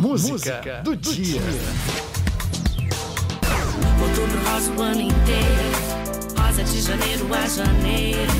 [0.00, 1.42] música do dia.
[4.00, 6.38] Outubro rosa o ano inteiro.
[6.38, 8.32] Rosa de janeiro a janeiro.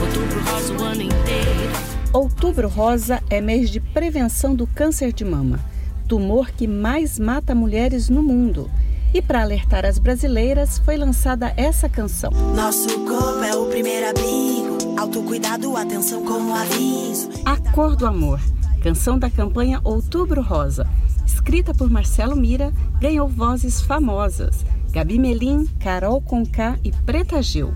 [0.00, 1.70] Outubro rosa o ano inteiro.
[2.12, 5.60] Outubro Rosa é mês de prevenção do câncer de mama,
[6.08, 8.68] tumor que mais mata mulheres no mundo.
[9.14, 12.32] E para alertar as brasileiras, foi lançada essa canção.
[12.56, 14.98] Nosso corpo é o primeiro abrigo.
[14.98, 17.30] Autocuidado, atenção com o aviso.
[17.44, 18.40] A Cor do Amor,
[18.80, 20.88] canção da campanha Outubro Rosa,
[21.26, 27.72] escrita por Marcelo Mira, ganhou vozes famosas: Gabi Melim, Carol Conká e Preta Gil.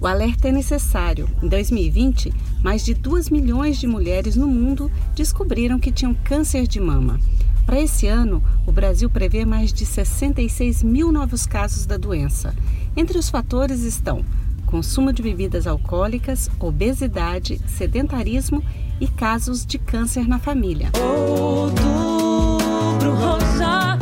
[0.00, 1.28] O alerta é necessário.
[1.42, 2.32] Em 2020,
[2.62, 7.20] mais de 2 milhões de mulheres no mundo descobriram que tinham câncer de mama.
[7.66, 12.54] Para esse ano, o Brasil prevê mais de 66 mil novos casos da doença.
[12.96, 14.24] Entre os fatores estão
[14.66, 18.62] consumo de bebidas alcoólicas, obesidade, sedentarismo
[19.00, 20.90] e casos de câncer na família.
[21.00, 23.98] Outubro rosa.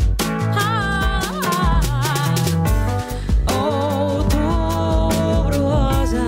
[4.26, 6.22] Outubro rosa.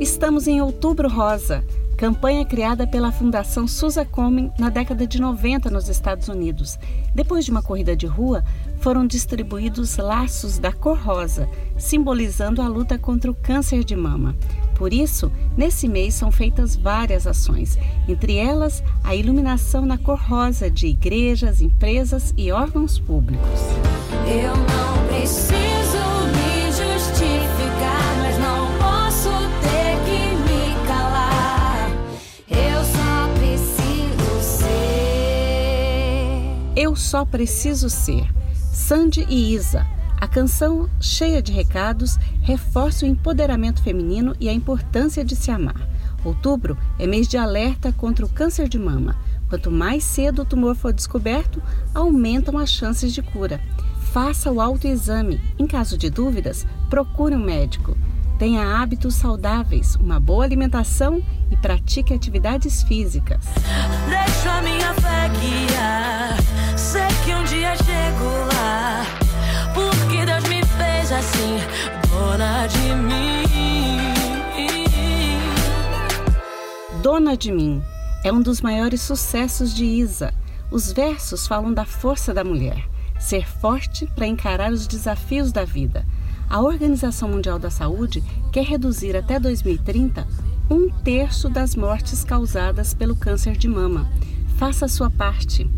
[0.00, 1.64] Estamos em Outubro Rosa,
[1.96, 6.78] campanha criada pela Fundação Susa Komen na década de 90 nos Estados Unidos.
[7.14, 8.42] Depois de uma corrida de rua,
[8.84, 14.36] foram distribuídos laços da cor rosa, simbolizando a luta contra o câncer de mama.
[14.74, 20.70] Por isso, nesse mês são feitas várias ações, entre elas a iluminação na cor rosa
[20.70, 23.60] de igrejas, empresas e órgãos públicos.
[24.28, 29.30] Eu não preciso me justificar, mas não posso
[29.62, 31.88] ter que me calar.
[32.50, 34.76] Eu só preciso ser.
[36.76, 38.43] Eu só preciso ser.
[38.74, 39.86] Sandy e Isa.
[40.20, 45.88] A canção, cheia de recados, reforça o empoderamento feminino e a importância de se amar.
[46.24, 49.16] Outubro é mês de alerta contra o câncer de mama.
[49.48, 51.62] Quanto mais cedo o tumor for descoberto,
[51.94, 53.60] aumentam as chances de cura.
[54.12, 55.40] Faça o autoexame.
[55.56, 57.96] Em caso de dúvidas, procure um médico.
[58.38, 63.46] Tenha hábitos saudáveis, uma boa alimentação e pratique atividades físicas.
[77.14, 77.80] Dona de Mim
[78.24, 80.34] é um dos maiores sucessos de Isa.
[80.68, 82.88] Os versos falam da força da mulher,
[83.20, 86.04] ser forte para encarar os desafios da vida.
[86.50, 88.20] A Organização Mundial da Saúde
[88.52, 90.26] quer reduzir até 2030
[90.68, 94.10] um terço das mortes causadas pelo câncer de mama.
[94.56, 95.70] Faça a sua parte.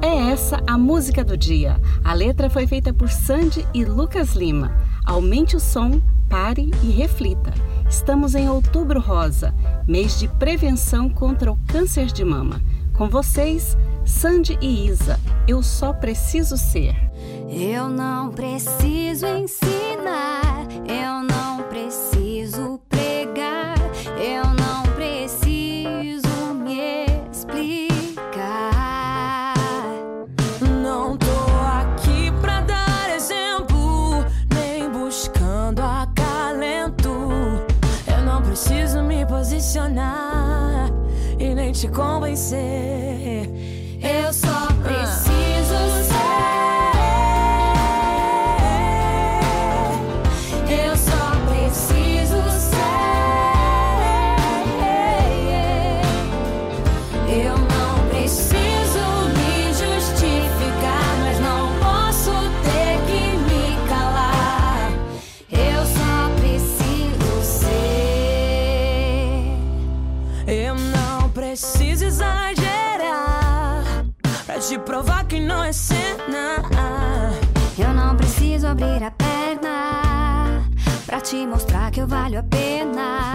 [0.00, 1.80] É essa a música do dia.
[2.04, 4.72] A letra foi feita por Sandy e Lucas Lima.
[5.04, 7.52] Aumente o som, pare e reflita.
[7.88, 9.54] Estamos em Outubro Rosa,
[9.86, 12.60] mês de prevenção contra o câncer de mama.
[12.96, 15.18] Com vocês, Sandy e Isa.
[15.46, 16.94] Eu só preciso ser.
[17.48, 19.93] Eu não preciso ensinar,
[41.84, 43.13] te convencer.
[71.54, 73.84] Preciso exagerar
[74.44, 76.60] pra te provar que não é cena.
[77.78, 80.68] Eu não preciso abrir a perna
[81.06, 83.34] pra te mostrar que eu valho a pena.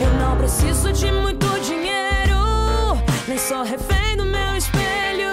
[0.00, 5.30] Eu não preciso de muito dinheiro, nem sou refém do meu espelho.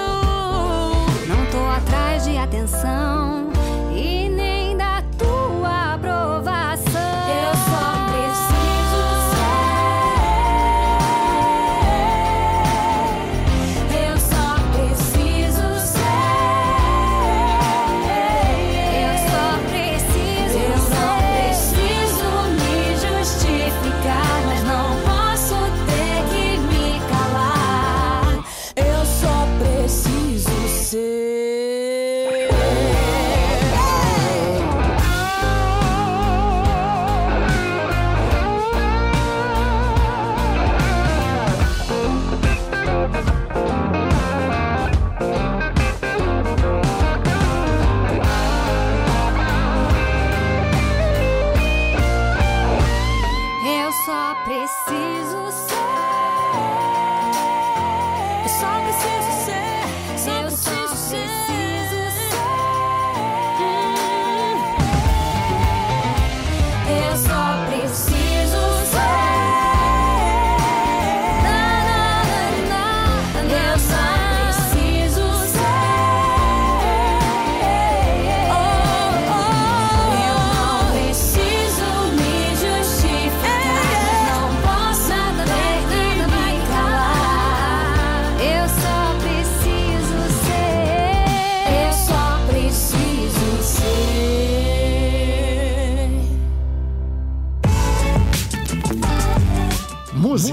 [1.28, 3.51] Não tô atrás de atenção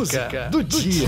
[0.09, 1.07] Música do dia.